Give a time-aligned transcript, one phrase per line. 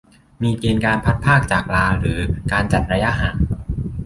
[0.41, 2.19] มีเกณฑ์การพลัดพรากจากลาหรือ
[2.51, 3.37] การจัดระยะห่าง